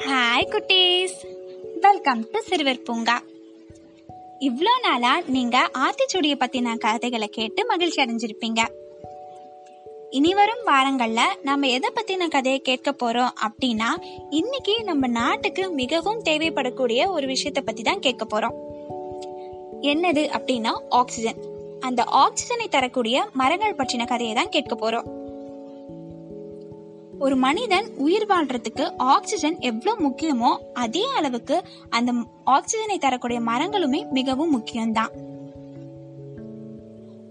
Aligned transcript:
Hi 0.00 0.48
குட்டீஸ். 0.50 1.16
Welcome 1.80 2.30
to 2.30 2.40
சிறுவர் 2.40 2.82
பூங்கா 2.82 3.22
இவ்வளோ 4.40 4.80
நாளாக 4.82 5.22
நீங்கள் 5.26 5.68
ஆத்திச்சூடியை 5.78 6.36
பற்றின 6.36 6.76
கதைகளை 6.76 7.28
கேட்டு 7.28 7.66
மகிழ்ச்சி 7.66 8.02
அடைஞ்சிருப்பீங்க. 8.02 8.60
இனி 10.10 10.34
வரும் 10.34 10.62
வாரங்களில் 10.64 11.36
நம்ம 11.42 11.68
எதை 11.68 11.90
பற்றின 11.94 12.28
கதையை 12.28 12.60
கேட்க 12.60 12.92
போகிறோம் 12.92 13.34
அப்படின்னா 13.48 13.86
இன்னைக்கு 14.30 14.84
நம்ம 14.84 15.06
நாட்டுக்கு 15.06 15.70
மிகவும் 15.70 16.22
தேவைப்படக்கூடிய 16.22 17.10
ஒரு 17.10 17.26
விஷயத்தை 17.26 17.62
பற்றி 17.62 17.82
தான் 17.82 17.98
கேட்க 17.98 18.24
போகிறோம் 18.24 18.54
என்னது 19.80 20.30
அப்படின்னா 20.38 20.74
ஆக்சிஜன் 20.88 21.50
அந்த 21.80 22.04
ஆக்சிஜனை 22.04 22.68
தரக்கூடிய 22.70 23.24
மரங்கள் 23.32 23.74
பற்றின 23.74 24.06
கதையை 24.06 24.34
தான் 24.34 24.48
கேட்க 24.48 24.74
போகிறோம் 24.74 25.21
ஒரு 27.22 27.36
மனிதன் 27.36 27.86
உயிர் 27.96 28.26
வாழ்றதுக்கு 28.26 28.92
ஆக்சிஜன் 28.96 29.60
எவ்வளவு 29.60 30.08
முக்கியமோ 30.08 30.58
அதே 30.72 31.04
அளவுக்கு 31.16 31.62
அந்த 31.88 32.12
ஆக்சிஜனை 32.46 32.98
தரக்கூடிய 32.98 33.40
மரங்களுமே 33.40 34.10
மிகவும் 34.10 34.52
முக்கியம்தான். 34.56 35.12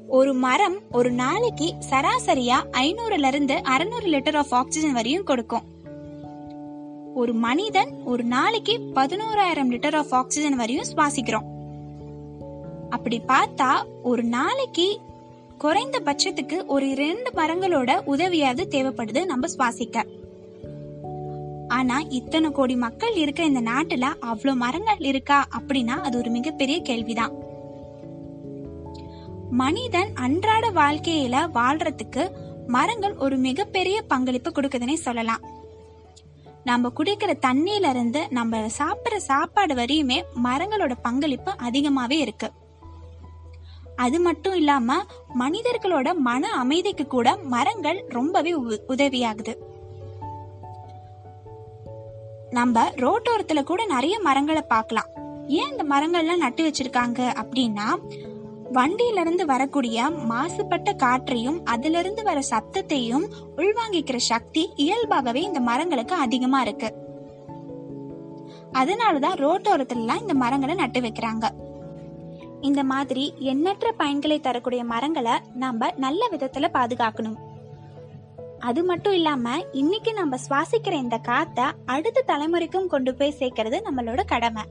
ஒரு 0.07 0.33
மரம் 0.33 0.77
ஒரு 0.91 1.11
நாளைக்கு 1.11 1.73
சராசரியா 1.89 2.55
ஐநூறுல 2.71 3.27
இருந்து 3.27 3.63
அறுநூறு 3.63 4.07
லிட்டர் 4.07 4.37
ஆஃப் 4.37 4.53
ஆக்சிஜன் 4.53 4.93
வரையும் 4.93 5.23
கொடுக்கும். 5.23 5.61
ஒரு 7.15 7.33
மனிதன் 7.33 8.03
ஒரு 8.05 8.23
நாளைக்கு 8.23 8.79
பதினோராயிரம் 8.95 9.71
லிட்டர் 9.73 9.95
ஆஃப் 9.95 10.13
ஆக்சிஜன் 10.13 10.55
வரையும் 10.55 10.85
சுவாசிக்கிறோம். 10.95 11.47
அப்படி 12.89 13.21
பார்த்தா 13.27 13.83
ஒரு 14.03 14.23
நாளைக்கு 14.23 14.99
குறைந்த 15.61 15.99
பட்சத்துக்கு 15.99 16.65
ஒரு 16.65 16.89
இரண்டு 16.89 17.31
மரங்களோட 17.31 17.89
உதவியாவது 18.07 18.63
தேவைப்படுது 18.69 19.25
நம்ம 19.25 19.47
சுவாசிக்க. 19.47 20.05
ஆனா 21.67 21.99
இத்தனை 22.09 22.51
கோடி 22.51 22.75
மக்கள் 22.75 23.13
இருக்க 23.13 23.43
இந்த 23.43 23.61
நாட்டுல 23.61 24.01
அவ்வளவு 24.01 24.59
மரங்கள் 24.59 24.97
இருக்கா 24.97 25.47
அப்படின்னா 25.59 26.01
அது 26.01 26.17
ஒரு 26.17 26.29
மிகப்பெரிய 26.29 26.81
கேள்விதான். 26.81 27.31
மனிதன் 29.51 30.09
அன்றாட 30.13 30.69
வாழ்க்கையில 30.69 31.49
வாழ்றதுக்கு 31.53 32.29
மரங்கள் 32.67 33.15
ஒரு 33.15 33.37
மிகப்பெரிய 33.37 34.01
பங்களிப்பு 34.01 34.51
கொடுக்குதுன்னே 34.51 34.93
சொல்லலாம். 34.93 35.39
நம்ம 36.63 36.91
குடிக்கிற 36.97 37.33
தண்ணியில 37.41 37.89
இருந்து 37.89 38.27
நம்ம 38.29 38.57
சாப்பிடுற 38.57 39.15
சாப்பாடு 39.17 39.73
வரையுமே 39.73 40.23
மரங்களோட 40.43 40.91
பங்களிப்பு 41.01 41.51
அதிகமாவே 41.51 42.11
இருக்கு. 42.11 42.51
அது 44.01 44.19
மட்டும் 44.19 44.53
இல்லாம 44.53 45.03
மனிதர்களோட 45.39 46.17
மன 46.17 46.51
அமைதிக்கு 46.51 47.07
கூட 47.07 47.35
மரங்கள் 47.35 48.05
ரொம்பவே 48.09 48.53
உ- 48.53 48.79
உதவியாகுது. 48.87 49.55
நம்ம 52.49 52.89
ரோட்டோரத்துல 52.89 53.63
கூட 53.63 53.85
நிறைய 53.85 54.19
மரங்களை 54.19 54.61
பார்க்கலாம். 54.61 55.05
ஏன் 55.47 55.71
இந்த 55.71 55.83
மரங்கள்லாம் 55.83 56.37
நட்டு 56.37 56.67
வச்சிருக்காங்க 56.67 57.33
அப்படின்னா 57.33 57.99
வண்டியில 58.73 59.19
இருந்து 59.19 59.45
வரக்கூடிய 59.45 60.09
மாசுபட்ட 60.09 60.95
காற்றையும் 60.95 61.65
அதுல 61.65 61.99
இருந்து 61.99 62.23
வர 62.23 62.41
சத்தத்தையும் 62.49 63.27
உள்வாங்கிக்கிற 63.57 64.15
சக்தி 64.15 64.69
இயல்பாகவே 64.75 65.41
இந்த 65.41 65.59
மரங்களுக்கு 65.59 66.15
அதிகமா 66.15 66.61
இருக்கு. 66.61 66.93
அதனாலதான் 68.73 69.35
ரோட்டோரத்துல 69.35 70.21
இந்த 70.21 70.33
மரங்களை 70.33 70.75
நட்டு 70.75 70.99
வைக்கிறாங்க. 70.99 71.49
இந்த 72.61 72.83
மாதிரி 72.83 73.33
எண்ணற்ற 73.37 73.93
பயன்களை 73.99 74.39
தரக்கூடிய 74.39 74.83
மரங்களை 74.83 75.31
நாம 75.53 75.91
நல்ல 75.91 76.29
விதத்துல 76.31 76.67
பாதுகாக்கணும். 76.73 77.35
அது 78.59 78.83
மட்டும் 78.83 79.13
இல்லாம 79.13 79.61
இன்னைக்கு 79.71 80.13
நம்ம 80.13 80.37
சுவாசிக்கிற 80.49 80.91
இந்த 80.91 81.17
காத்த 81.17 81.71
அடுத்த 81.85 82.23
தலைமுறைக்கும் 82.27 82.87
கொண்டு 82.87 83.15
போய் 83.15 83.35
சேர்க்கறது 83.39 83.81
நம்மளோட 83.91 84.25
கடமை. 84.25 84.63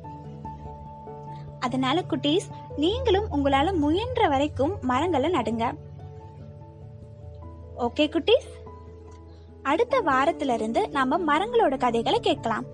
அதனால 1.60 2.04
குட்டீஸ் 2.10 2.48
நீங்களும் 2.76 3.30
உங்களால 3.30 3.76
முயன்ற 3.76 4.28
வரைக்கும் 4.28 4.78
மரங்களை 4.80 5.30
நடுங்க. 5.30 5.74
ஓகே 7.78 8.10
குட்டீஸ்? 8.10 8.48
அடுத்த 9.62 10.02
வாரத்துல 10.02 10.54
இருந்து 10.54 10.88
நாம 10.88 11.18
மரங்களோட 11.18 11.78
கதைகளை 11.78 12.20
கேட்கலாம். 12.20 12.64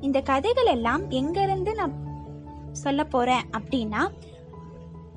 இந்த 0.00 0.20
கதைகள் 0.20 0.64
எல்லாம் 0.64 1.10
எங்க 1.10 1.42
இருந்து 1.42 1.74
நான் 1.74 2.08
சொல்ல 2.72 3.04
போறேன் 3.04 3.42
அப்படின்னா 3.58 4.08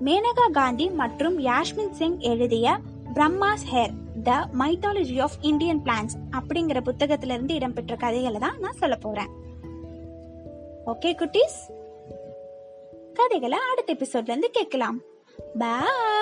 மேனகா 0.03 0.51
காந்தி 0.51 0.89
மற்றும் 0.89 1.39
யாஷ்மின் 1.39 1.91
சிங் 1.91 2.19
எழுதிய 2.19 2.77
Brahma's 3.13 3.65
hair 3.71 3.93
the 4.23 4.49
mythology 4.59 5.21
of 5.21 5.37
Indian 5.41 5.81
plants 5.83 6.15
அப்படிங்கிற 6.31 6.79
புத்தகத்துல 6.85 7.33
இருந்து 7.33 7.53
இடம்பெற்ற 7.53 7.95
கதைகளை 7.95 8.39
தான் 8.39 8.59
நான் 8.59 8.73
சொல்ல 8.73 8.95
போறேன். 8.95 9.27
ஓகே 10.85 11.15
குட்டீஸ்? 11.21 11.59
கதைகளை 13.13 13.57
அடுத்த 13.71 13.93
எபிசோட்ல 13.93 14.29
இருந்து 14.29 14.49
கேட்கலாம். 14.49 15.01
பாய் 15.59 16.12